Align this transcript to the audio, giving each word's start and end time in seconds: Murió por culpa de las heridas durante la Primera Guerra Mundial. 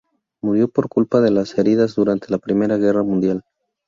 Murió 0.41 0.67
por 0.67 0.89
culpa 0.89 1.21
de 1.21 1.29
las 1.29 1.55
heridas 1.59 1.93
durante 1.93 2.29
la 2.31 2.39
Primera 2.39 2.75
Guerra 2.77 3.03
Mundial. 3.03 3.43